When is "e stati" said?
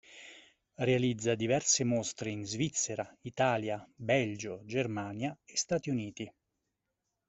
5.45-5.91